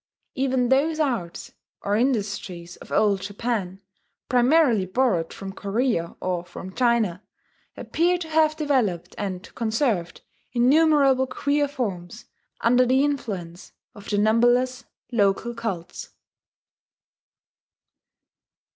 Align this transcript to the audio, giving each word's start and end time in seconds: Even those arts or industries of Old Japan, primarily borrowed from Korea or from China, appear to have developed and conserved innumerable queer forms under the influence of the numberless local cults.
Even 0.33 0.69
those 0.69 0.99
arts 0.99 1.51
or 1.83 1.95
industries 1.95 2.75
of 2.77 2.91
Old 2.91 3.21
Japan, 3.21 3.81
primarily 4.29 4.87
borrowed 4.87 5.31
from 5.31 5.53
Korea 5.53 6.15
or 6.19 6.43
from 6.43 6.73
China, 6.73 7.21
appear 7.77 8.17
to 8.17 8.27
have 8.29 8.55
developed 8.55 9.13
and 9.19 9.53
conserved 9.53 10.21
innumerable 10.53 11.27
queer 11.27 11.67
forms 11.67 12.25
under 12.61 12.83
the 12.83 13.03
influence 13.05 13.73
of 13.93 14.09
the 14.09 14.17
numberless 14.17 14.85
local 15.11 15.53
cults. 15.53 16.09